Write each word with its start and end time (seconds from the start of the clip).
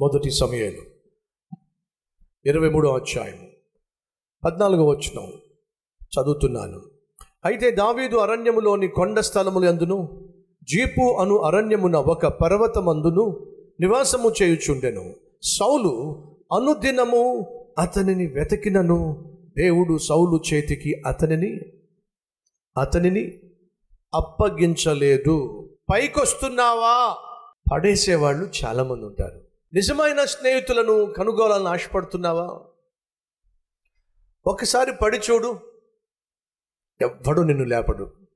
మొదటి 0.00 0.30
సమయాలు. 0.30 0.82
ఇరవై 2.46 2.70
మూడో 2.70 2.96
అధ్యాయం 2.96 3.46
పద్నాలుగో 4.44 4.84
వచ్చిన 4.84 5.30
చదువుతున్నాను. 5.98 6.82
అయితే 7.44 7.70
దావీదు 7.70 8.16
అరణ్యములోని 8.16 8.88
కొండ 8.88 9.20
స్థలములు 9.20 9.66
అందును 9.66 10.28
జీపు 10.62 11.16
అను 11.20 11.36
అరణ్యమున 11.36 11.96
ఒక 11.96 12.26
పర్వతమందును 12.26 13.46
నివాసము 13.80 14.32
చేయుచుండెను. 14.42 15.14
సౌలు 15.42 16.22
అనుదినము 16.52 17.46
అతనిని 17.78 18.26
వెతికినను. 18.26 19.30
దేవుడు 19.58 19.98
సౌలు 19.98 20.40
చేతికి 20.54 21.02
అతనిని 21.06 21.60
అతనిని 22.78 23.38
అప్పగించలేదు. 24.14 25.68
పైకొస్తున్నావా? 25.92 27.16
పడేసేవాళ్ళు 27.72 28.48
చాలామంది 28.64 29.04
ఉంటారు. 29.04 29.39
నిజమైన 29.74 30.24
స్నేహితులను 30.24 31.06
కనుగోలాలని 31.06 31.68
ఆశపడుతున్నావా? 31.68 32.66
ఒకసారి 34.46 34.92
పడి 35.02 35.18
చూడు. 35.18 35.60
ఎవ్వడు 37.00 37.40
నిన్ను 37.40 37.64
లేపడు. 37.64 38.26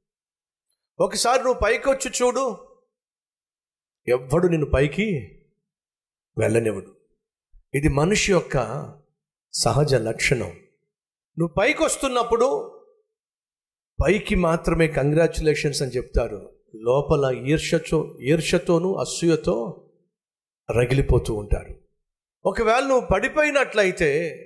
ఒకసారి 1.00 1.42
నువ్వు 1.42 1.60
పైకి 1.64 1.88
వచ్చి 1.88 2.10
చూడు. 2.22 2.56
ఎవ్వడు 4.08 4.46
నిన్ను 4.46 4.70
పైకి 4.70 5.38
వెళ్ళనివ్వడు. 6.38 6.96
ఇది 7.74 7.88
మనిషి 7.88 8.32
యొక్క 8.32 8.86
సహజ 9.52 9.94
లక్షణం. 9.94 10.50
నువ్వు 11.38 11.54
పైకి 11.58 11.82
వస్తున్నప్పుడు 11.82 12.70
పైకి 14.04 14.34
మాత్రమే 14.34 14.88
కంగ్రాచులేషన్స్ 14.88 15.82
అని 15.82 15.90
చెప్తారు. 15.90 16.58
లోపల 16.74 17.46
ఈర్షతో 17.46 18.18
ఈర్షతోనూ 18.20 18.94
అసూయతో 18.94 19.80
రగిలిపోతూ 20.70 21.34
ఉంటారు. 21.34 21.74
ఒకవేళ 22.46 22.84
నువ్వు 22.84 23.06
పడిపోయినట్లయితే 23.12 24.40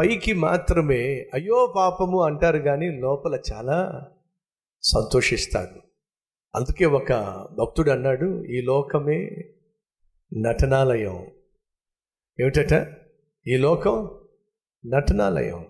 పైకి 0.00 0.32
మాత్రమే 0.32 1.30
అయ్యో 1.34 1.74
పాపము 1.76 2.22
అంటారు 2.22 2.58
కానీ 2.58 3.00
లోపల 3.00 3.40
చాలా 3.52 4.06
సంతోషిస్తాడు 4.82 5.80
అందుకే 6.56 6.84
ఒక 6.84 7.12
భక్తుడు 7.58 7.90
అన్నాడు 7.90 8.44
ఈ 8.44 8.60
లోకమే 8.60 9.30
నటనాలయం. 10.36 11.26
ఏమిటట? 12.40 12.94
ఈ 13.46 13.56
లోకం 13.56 14.10
నటనాలయం. 14.86 15.66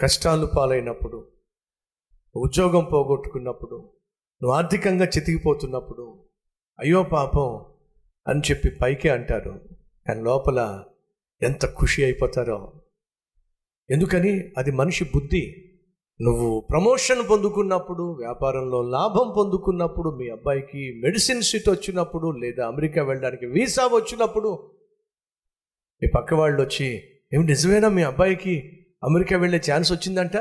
కష్టాలు 0.00 0.46
పాలైనప్పుడు 0.46 1.32
ఉద్యోగం 2.36 2.84
పోగొట్టుకున్నప్పుడు 2.84 3.76
నువ్వు 4.42 4.52
ఆర్థికంగా 4.52 5.04
చితికిపోతున్నప్పుడు 5.04 6.24
అయ్యో 6.80 7.02
పాపం 7.02 7.73
అని 8.28 8.40
చెప్పి 8.40 8.70
పైకే 8.70 9.08
అంటారు. 9.08 9.60
కానీ 10.08 10.22
లోపల 10.22 10.84
ఎంత 11.42 11.66
ఖుషి 11.66 12.04
అయిపోతారో. 12.04 12.72
ఎందుకని? 13.90 14.52
అది 14.58 14.70
మనిషి 14.70 15.04
బుద్ధి. 15.04 15.70
నువ్వు 16.20 16.60
ప్రమోషన్ 16.70 17.30
పొందుకున్నప్పుడు 17.30 18.02
వ్యాపారంలో 18.02 18.82
లాభం 18.82 19.32
పొందుకున్నప్పుడు 19.36 20.10
మీ 20.10 20.28
అబ్బాయికి 20.28 21.00
మెడిసిన్ 21.04 21.42
సీట్ 21.42 21.68
వచ్చినప్పుడు 21.68 22.30
లేదా 22.30 22.66
అమెరికా 22.66 23.02
వెళ్ళడానికి 23.02 23.46
వీసా 23.46 23.86
వచ్చినప్పుడు 23.86 24.70
మీ 26.02 26.08
పక్క 26.14 26.34
వాళ్ళు 26.34 26.62
వచ్చి 26.62 27.02
ఏమి 27.34 27.44
నిజమేనా 27.44 27.88
మీ 27.88 28.02
అబ్బాయికి 28.02 28.86
అమెరికా 29.04 29.38
వెళ్ళే 29.38 29.60
ఛాన్స్ 29.72 29.92
వచ్చిందంట? 29.92 30.36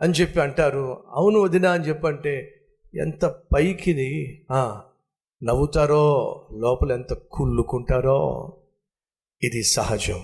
అని 0.00 0.12
చెప్పి 0.12 0.40
అంటారు. 0.40 1.04
అవును 1.08 1.40
వదినా 1.40 1.70
అని 1.70 1.84
చెప్పంటే 1.84 2.60
ఎంత 3.00 3.24
పైకిని 3.24 4.44
నవ్వుతారో 5.44 6.46
లోపల 6.52 6.92
ఎంత 6.92 7.12
కుళ్ళుకుంటారో 7.12 8.52
ఇది 9.42 9.62
సహజం. 9.62 10.20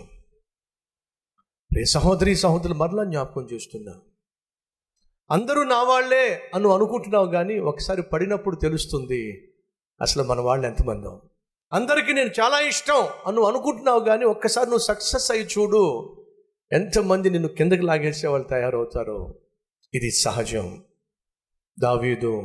రే 1.77 1.85
సహోదరి 1.85 2.37
సహోదరులు 2.37 2.75
మరలా 2.75 3.05
జ్ఞాపకం 3.05 3.49
చేస్తున్నా. 3.53 3.95
అందరూ 5.31 5.63
నా 5.63 5.83
వాళ్ళే 5.83 6.51
అను 6.55 6.69
అనుకుంటున్నావు 6.69 7.27
కానీ 7.27 7.59
ఒకసారి 7.59 8.03
పడినప్పుడు 8.03 8.57
తెలుస్తుంది 8.57 9.55
అసలు 10.01 10.23
మన 10.23 10.41
వాళ్ళు 10.41 10.67
ఎంతమందో. 10.67 11.23
అందరికీ 11.73 12.13
నేను 12.13 12.31
చాలా 12.41 12.61
ఇష్టం 12.61 13.09
అను 13.27 13.43
అనుకుంటున్నావు 13.43 14.01
కానీ 14.01 14.25
ఒక్కసారి 14.25 14.67
నువ్వు 14.67 14.85
సక్సెస్ 14.85 15.31
అయ్యి 15.31 15.47
చూడు 15.47 16.15
ఎంతమంది 16.73 17.31
నిన్ను 17.31 17.49
కిందకి 17.49 17.83
లాగేసే 17.83 18.29
వాళ్ళు 18.29 18.49
తయారవుతారో. 18.49 19.35
ఇది 19.95 20.11
సహజం. 20.11 20.85
దావీదు 21.81 22.43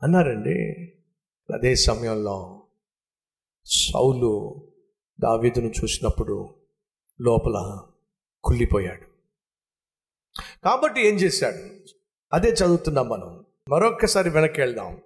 అన్నారండి. 0.03 0.73
అదే 1.55 1.75
సమయంలో 1.75 2.63
సౌలు 3.67 4.55
దావీదును 5.21 5.67
చూసినప్పుడు 5.67 6.55
లోపల 7.21 7.81
కుళ్ళిపోయాడు. 8.45 9.07
కాబట్టి 10.65 11.09
ఏం 11.09 11.15
చేశాడు? 11.15 11.89
అదే 12.33 12.49
చదువుతున్నాం 12.49 13.09
మనం. 13.09 13.45
మరొక్కసారి 13.69 14.31
వెనక్కి 14.31 14.61
వెళ్దాం. 14.61 15.01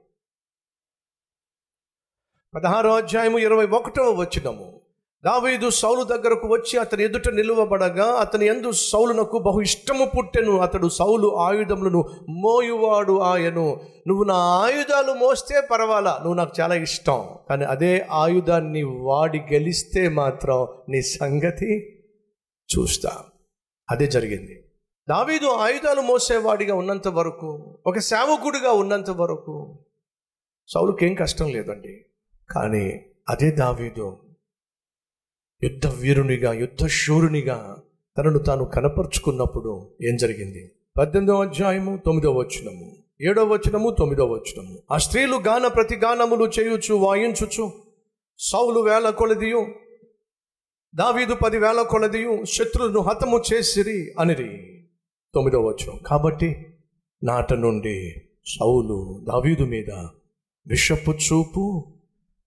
పదహారో 2.54 2.94
అధ్యాయము 2.94 3.38
ఇరవై 3.38 3.66
ఒకటవ 3.66 4.10
వచ్చినము 4.10 4.79
దావీదు 5.24 5.70
సౌలు 5.70 6.04
దగ్గరకు 6.04 6.48
వచ్చి 6.48 6.78
అతని 6.78 7.04
ఎదుట 7.04 7.28
నిలువబడగా 7.28 8.04
అతని 8.04 8.46
ఎందు 8.46 8.72
సౌలునకు 8.72 9.38
బహు 9.38 9.60
ఇష్టము 9.60 10.10
పుట్టెను. 10.18 10.58
అతడు 10.58 10.88
సౌలు 10.88 11.36
ఆయుధములను 11.36 12.04
మోయువాడు 12.28 13.20
ఆయను. 13.20 13.80
నువ్వు 14.06 14.24
నా 14.24 14.34
ఆయుధాలు 14.34 15.12
మోస్తే 15.12 15.60
పర్వాలా? 15.60 16.18
నువ్వు 16.20 16.34
నాకు 16.34 16.52
చాలా 16.60 16.74
ఇష్టం. 16.74 17.28
కానీ 17.48 17.64
అదే 17.64 18.06
ఆయుధాన్ని 18.10 18.82
వాడి 18.82 19.38
గెలిస్తే 19.38 20.08
మాత్రం 20.08 20.68
నీ 20.88 21.02
సంగతి 21.02 22.00
చూస్తా. 22.78 23.24
అదే 23.90 24.06
జరిగింది. 24.06 24.64
దావీదు 25.08 25.46
ఆయుధాలు 25.46 26.00
మోసేవాడిగా 26.00 26.74
ఉన్నంత 26.74 27.08
వరకు 27.08 27.78
ఒక 27.86 27.98
సేవకుడిగా 27.98 28.72
ఉన్నంత 28.72 29.10
వరకు 29.10 29.78
సౌలుకేం 30.68 31.14
కష్టం 31.14 31.48
లేదండి. 31.48 32.04
కానీ 32.50 33.00
అదే 33.28 33.50
దావీదు 33.50 34.18
యుద్ధ 35.62 35.86
వీరునిగా 35.86 36.52
యుద్ధ 36.52 36.86
శూరునిగా 36.86 37.82
తనను 38.18 38.38
తాను 38.38 38.64
కనపరుచుకున్నప్పుడు 38.64 39.88
ఏం 40.02 40.16
జరిగింది? 40.16 40.70
పద్దెనిమిదవ 40.98 41.42
అధ్యాయము 41.42 41.96
తొమ్మిదవ 42.06 42.32
వచనము. 42.32 42.96
ఏడవ 43.20 43.54
వచనము 43.54 43.90
తొమ్మిదవ 43.98 44.26
వచనము. 44.26 44.78
ఆ 44.90 44.96
స్త్రీలు 44.96 45.36
గాన 45.36 45.66
ప్రతి 45.66 45.96
గానములు 45.96 46.50
చేయుచు 46.60 46.94
వాయించుచు 46.94 47.72
సౌలు 48.38 48.80
వేల 48.80 49.10
కొలదియు 49.10 49.66
దావీదు 50.94 51.34
పది 51.34 51.58
వేల 51.58 51.82
కొలదియు 51.82 52.44
శత్రులను 52.44 53.00
హతము 53.00 53.42
చేసిరి 53.52 54.14
అనిరి. 54.18 54.82
తొమ్మిదవ 55.34 55.62
వచనం. 55.62 56.00
కాబట్టి 56.06 56.66
నాట 57.24 57.52
నుండి 57.52 58.22
సౌలు 58.46 59.20
దావీదు 59.28 59.64
మీద 59.64 59.90
విషపు 60.66 61.10
చూపు 61.10 61.84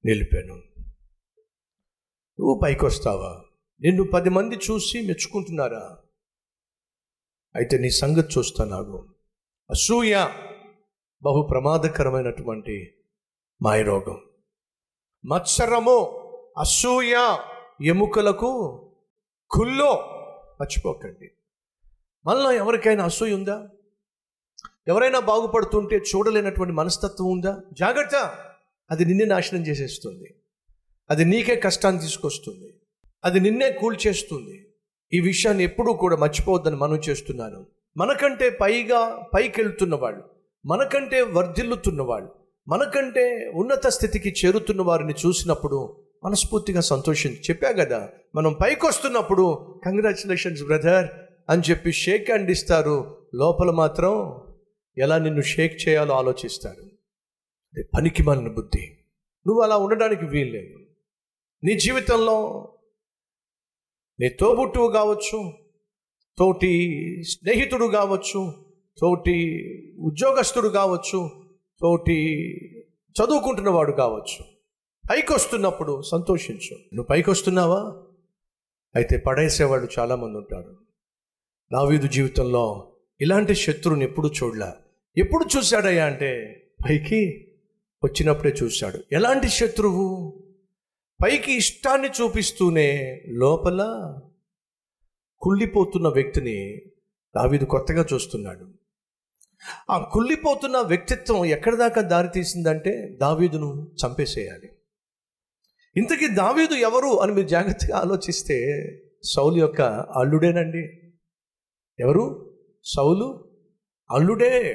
నిలిపాను. 0.06 0.73
నువ్వు 2.44 2.60
పైకి 2.64 2.86
వస్తావా 2.86 3.44
నిన్ను 3.82 4.04
పది 4.04 4.30
మంది 4.30 4.56
చూసి 4.56 5.02
మెచ్చుకుంటున్నారా? 5.02 5.98
అయితే 7.56 7.78
నీ 7.78 7.90
సంగతి 7.90 8.40
చూస్తా 8.40 8.66
నాకు 8.66 9.08
అసూయ 9.70 10.28
బహు 11.24 11.48
ప్రమాదకరమైనటువంటి 11.52 12.96
మాయరోగం. 13.62 14.22
మత్సరము 15.26 15.98
అసూయ 16.58 17.38
ఎముకలకు 17.82 18.52
కుల్లో 19.50 19.92
మర్చిపోకండి. 20.62 21.32
మళ్ళా 22.26 22.52
ఎవరికైనా 22.52 23.06
అసూయ 23.06 23.34
ఉందా? 23.34 23.70
ఎవరైనా 24.88 25.20
బాగుపడుతుంటే 25.20 25.96
చూడలేనటువంటి 25.96 26.74
మనస్తత్వం 26.74 27.32
ఉందా? 27.32 27.62
జాగ్రత్త! 27.74 28.16
అది 28.92 29.06
నిన్నే 29.06 29.26
నాశనం 29.26 29.62
చేసేస్తుంది. 29.62 30.43
అది 31.10 31.26
నీకే 31.26 31.56
కష్టాన్ని 31.56 32.02
తీసుకొస్తుంది. 32.02 32.74
అది 33.24 33.40
నిన్నే 33.40 33.72
కూల్చేస్తుంది 33.72 34.68
ఈ 35.14 35.20
విషయాన్ని 35.20 35.64
ఎప్పుడూ 35.64 35.94
కూడా 35.94 36.16
మర్చిపోవద్దని 36.16 36.76
మనం 36.76 37.02
చేస్తున్నాను. 37.10 37.66
మనకంటే 37.98 38.50
పైగా 38.50 39.28
పైకెళ్తున్న 39.36 39.96
వాళ్ళు 39.96 40.24
మనకంటే 40.66 41.22
వర్ధిల్లుతున్న 41.22 42.02
వాళ్ళు 42.02 42.30
మనకంటే 42.68 43.52
ఉన్నత 43.56 43.88
స్థితికి 43.88 44.34
చేరుతున్న 44.46 44.82
వారిని 44.82 45.14
చూసినప్పుడు 45.26 46.04
మనస్ఫూర్తిగా 46.26 46.82
సంతోషించి 46.82 47.42
చెప్పా 47.50 47.72
కదా 47.72 48.10
మనం 48.36 48.54
పైకి 48.54 48.86
వస్తున్నప్పుడు 48.86 49.76
కంగ్రాచులేషన్స్ 49.86 50.64
బ్రదర్ 50.64 51.10
అని 51.50 51.62
చెప్పి 51.70 51.92
షేక్ 51.92 52.32
హ్యాండ్ 52.32 52.52
ఇస్తారు. 52.52 53.28
లోపల 53.36 53.72
మాత్రం 53.72 54.42
ఎలా 54.98 55.18
నిన్ను 55.18 55.42
షేక్ 55.42 55.90
చేయాలో 55.90 56.16
ఆలోచిస్తారు. 56.16 56.84
అది 57.74 57.84
పనికి 57.84 58.24
మాలిన 58.24 58.48
బుద్ధి. 58.48 58.98
నువ్వు 59.48 59.62
అలా 59.62 59.78
ఉండడానికి 59.78 60.26
వీల్లేదు. 60.26 60.83
నీ 61.64 61.80
జీవితంలో 61.80 62.70
నీ 64.20 64.30
తోబుట్టువు 64.30 64.92
కావచ్చు 64.92 65.54
తోటి 66.38 67.24
స్నేహితుడు 67.24 67.86
కావచ్చు 67.86 68.66
తోటి 68.98 69.60
ఉద్యోగస్తుడు 70.00 70.70
కావచ్చు 70.70 71.32
తోటి 71.82 72.40
చదువుకుంటున్నవాడు 72.92 73.92
కావచ్చు. 73.92 74.46
పైకి 75.12 75.34
వస్తున్నప్పుడు 75.34 76.02
సంతోషించు. 76.02 76.74
నువ్వు 76.74 77.04
పైకి 77.04 77.30
వస్తున్నావా 77.30 78.04
అయితే 78.96 79.18
పడేసేవాళ్ళు 79.18 79.88
చాలామంది 80.00 80.38
ఉంటారు. 80.38 80.78
దావీదు 81.74 82.08
జీవితంలో 82.08 82.92
ఇలాంటి 83.22 83.56
శత్రువుని 83.56 84.06
ఎప్పుడు 84.06 84.28
చూడలే. 84.28 84.72
ఎప్పుడు 85.18 85.58
చూశాడయ్యా 85.58 86.06
అంటే 86.06 86.62
పైకి 86.90 87.48
వచ్చినప్పుడే 88.04 88.54
చూశాడు. 88.64 89.00
ఎలాంటి 89.12 89.48
శత్రువు? 89.48 90.43
పైకి 91.24 91.54
ఇష్టాన్ని 91.54 92.10
చూపిస్తూనే 92.22 93.22
లోపల 93.28 94.14
కుళ్ళిపోతున్న 95.42 96.08
వ్యక్తిని 96.08 96.82
దావీదు 97.36 97.66
కొత్తగా 97.66 98.06
చూస్తున్నాడు. 98.14 98.70
ఆ 99.90 100.10
కుళ్ళిపోతున్న 100.14 100.78
వ్యక్తిత్వం 100.78 101.46
ఎక్కడి 101.46 101.78
దాకా 101.78 102.02
దారి 102.02 102.28
తీసిందంటే 102.28 103.18
దావీదును 103.22 103.92
చంపేసేయాలి. 104.06 104.70
ఇంతకీ 105.98 106.28
దావీదు 106.28 106.74
ఎవరు 106.74 107.22
అని 107.22 107.32
మీరు 107.32 107.48
జాగ్రత్తగా 107.48 107.98
ఆలోచిస్తే 107.98 108.88
సౌలు 109.24 109.58
యొక్క 109.58 109.82
అల్లుడేనండి. 110.18 111.14
ఎవరు? 112.00 112.54
సౌలు 112.84 113.50
అల్లుడే. 114.12 114.74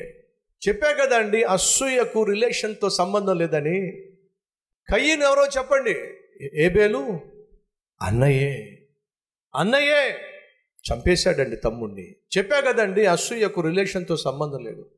చెప్పా 0.68 0.92
కదండి 0.92 1.42
అసూయకు 1.42 2.22
రిలేషన్తో 2.22 2.90
సంబంధం 2.90 3.38
లేదని. 3.38 3.90
కయ్యను 4.94 5.22
ఎవరో 5.22 5.46
చెప్పండి. 5.46 5.94
ఏబేలు? 6.42 7.20
అన్నయ్యే. 8.02 8.78
అన్నయ్యే! 9.54 10.18
చంపేశాడండి 10.84 11.56
తమ్ముణ్ణి. 11.56 12.14
చెప్పా 12.38 12.60
కదండి 12.60 13.06
అసూయకు 13.06 13.60
రిలేషన్తో 13.60 14.16
సంబంధం 14.16 14.58
లేదు. 14.64 14.90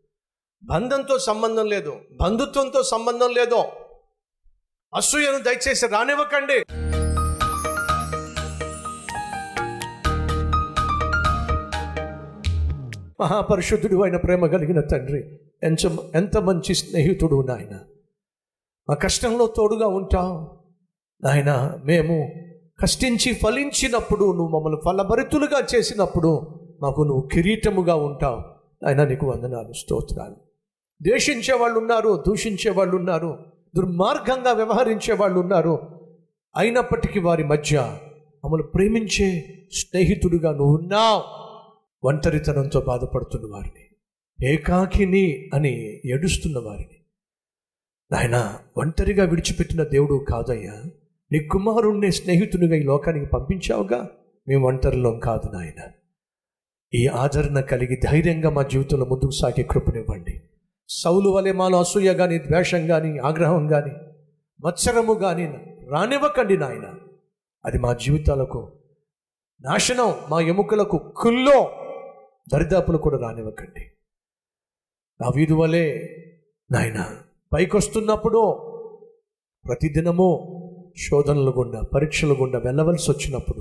బంధంతో 0.65 1.19
సంబంధం 1.19 1.67
లేదు. 1.67 2.01
బంధుత్వంతో 2.13 2.83
సంబంధం 2.83 3.31
లేదు. 3.31 3.63
అసూయను 4.95 5.39
దయచేసి 5.39 5.87
రానివ్వకండి! 5.87 6.65
మహాపరిశుద్ధుడు 13.21 14.03
అయిన 14.03 14.17
ప్రేమ 14.17 14.47
కలిగిన 14.47 14.81
తండ్రి 14.81 15.39
ఎంత 15.63 15.81
ఎంత 16.15 16.39
మంచి 16.39 16.75
స్నేహితుడు 16.75 17.47
నాయన. 17.49 17.81
మా 18.89 18.95
కష్టంలో 18.95 19.47
తోడుగా 19.47 19.87
ఉంటావు 19.87 20.60
నాయన 21.25 21.79
మేము 21.85 22.33
కష్టించి 22.83 23.35
ఫలించినప్పుడు 23.35 24.33
నువ్వు 24.33 24.49
మమ్మల్ని 24.49 24.81
ఫలభరితులుగా 24.85 25.67
చేసినప్పుడు 25.75 26.61
మాకు 26.83 27.03
నువ్వు 27.03 27.29
కిరీటముగా 27.33 27.95
ఉంటావు. 27.95 28.43
ఆయన 28.87 29.05
నీకు 29.05 29.27
వందనాలు 29.27 29.73
స్తోత్రాలు. 29.73 30.37
ద్వేషించే 31.03 31.55
వాళ్ళు 31.55 31.79
ఉన్నారు 31.79 32.25
దూషించే 32.27 32.71
వాళ్ళు 32.71 32.97
ఉన్నారు 32.97 33.39
దుర్మార్గంగా 33.77 34.53
వ్యవహరించే 34.53 35.15
వాళ్ళు 35.15 35.41
ఉన్నారు. 35.41 35.79
అయినప్పటికీ 36.57 37.21
వారి 37.21 37.45
మధ్య 37.45 37.99
మమ్మల్ని 38.45 38.67
ప్రేమించే 38.67 39.59
స్నేహితుడిగా 39.73 40.53
నువ్వు 40.53 40.77
ఉన్నావు. 40.77 41.23
ఒంటరితనంతో 42.07 42.81
బాధపడుతున్న 42.81 43.53
వారిని 43.53 43.85
ఏకాకిని 44.47 45.51
అని 45.55 46.01
ఏడుస్తున్న 46.05 46.59
వారిని. 46.59 46.97
నాయన 48.13 48.59
ఒంటరిగా 48.77 49.25
విడిచిపెట్టిన 49.25 49.83
దేవుడు 49.83 50.25
కాదయ్యా. 50.29 50.73
నీ 51.33 51.39
కుమారుణ్ణి 51.39 52.13
స్నేహితునిగా 52.13 52.77
ఈ 52.77 52.83
లోకానికి 52.83 53.27
పంపించావుగా? 53.27 54.09
మేము 54.49 54.67
ఒంటరిలో 54.67 55.13
కాదు 55.13 55.53
నాయన. 55.53 55.93
ఈ 56.95 57.07
ఆదరణ 57.07 57.61
కలిగి 57.61 57.97
ధైర్యంగా 57.97 58.51
మా 58.51 58.63
జీవితంలో 58.63 59.05
ముందుకు 59.05 59.31
సాగే 59.31 59.63
కృపనివ్వండి. 59.63 60.43
సౌలు 60.89 61.29
వలె 61.29 61.53
మాలో 61.53 61.79
అసూయ 61.79 62.15
కానీ 62.15 62.39
ద్వేషం 62.39 62.87
కానీ 62.87 63.19
ఆగ్రహం 63.19 63.69
కానీ 63.69 63.93
మత్సరము 64.67 65.15
కానీ 65.15 65.77
రానివ్వకండి 65.89 66.57
నాయన. 66.57 66.95
అది 67.65 67.79
మా 67.79 67.93
జీవితాలకు 67.93 68.73
నాశనం 69.61 70.15
మా 70.31 70.41
ఎముకలకు 70.41 70.99
కుల్లో 71.17 71.71
దరిదాపులు 72.53 72.99
కూడా 72.99 73.19
రానివ్వకండి. 73.19 73.81
నా 75.21 75.29
వీధి 75.37 75.53
వలె 75.53 76.09
నాయన 76.73 77.17
పైకొస్తున్నప్పుడు 77.53 78.53
ప్రతిదినము 79.69 80.57
శోధనలు 81.09 81.55
గుండా 81.57 81.81
పరీక్షల 81.95 82.33
గుండా 82.33 82.59
వెళ్ళవలసి 82.59 83.11
వచ్చినప్పుడు 83.11 83.61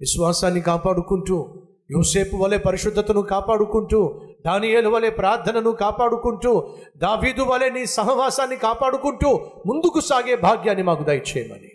విశ్వాసాన్ని 0.00 0.60
కాపాడుకుంటూ 0.60 1.62
యోసేపు 1.90 2.36
వలె 2.36 2.58
పరిశుద్ధతను 2.58 3.22
కాపాడుకుంటూ 3.22 4.20
దానియేలు 4.46 4.88
వలె 4.88 5.10
ప్రార్థనను 5.10 5.70
కాపాడుకుంటూ 5.70 6.74
దావీదు 6.96 7.42
వలె 7.42 7.68
నీ 7.70 7.86
సహవాసాన్ని 7.86 8.56
కాపాడుకుంటూ 8.56 9.28
ముందుకు 9.66 10.00
సాగే 10.00 10.36
భాగ్యాన్ని 10.36 10.82
మాకు 10.82 11.04
దయచేయమని. 11.04 11.70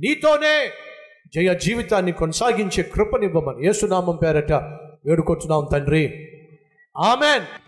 నీతోనే 0.00 0.68
జయ 1.34 1.54
జీవితాన్ని 1.54 2.12
కొనసాగించే 2.12 2.82
కృపనివ్వమని 2.82 3.66
యేసునామం 3.66 4.16
పేరట 4.16 4.52
వేడుకొచ్చున్నాం 5.06 5.68
తండ్రి. 5.72 6.28
ఆమెన్. 6.96 7.67